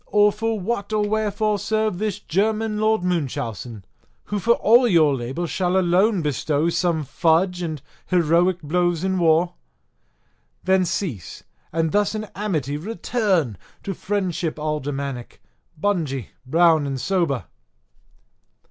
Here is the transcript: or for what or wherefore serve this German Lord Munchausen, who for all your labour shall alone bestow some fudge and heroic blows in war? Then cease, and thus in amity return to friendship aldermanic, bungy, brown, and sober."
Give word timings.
or 0.07 0.31
for 0.31 0.59
what 0.59 0.91
or 0.91 1.07
wherefore 1.07 1.59
serve 1.59 1.99
this 1.99 2.17
German 2.17 2.79
Lord 2.79 3.03
Munchausen, 3.03 3.85
who 4.23 4.39
for 4.39 4.53
all 4.55 4.87
your 4.87 5.13
labour 5.15 5.45
shall 5.45 5.77
alone 5.77 6.23
bestow 6.23 6.69
some 6.69 7.03
fudge 7.03 7.61
and 7.61 7.83
heroic 8.07 8.63
blows 8.63 9.03
in 9.03 9.19
war? 9.19 9.53
Then 10.63 10.85
cease, 10.85 11.43
and 11.71 11.91
thus 11.91 12.15
in 12.15 12.23
amity 12.33 12.77
return 12.77 13.59
to 13.83 13.93
friendship 13.93 14.57
aldermanic, 14.57 15.39
bungy, 15.79 16.29
brown, 16.47 16.87
and 16.87 16.99
sober." 16.99 17.45